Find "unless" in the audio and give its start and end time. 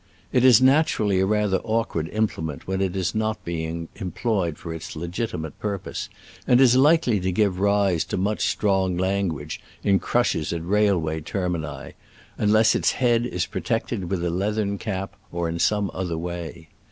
12.35-12.73